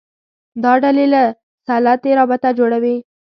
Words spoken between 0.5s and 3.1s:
دا ډلې له سلطې رابطه جوړوي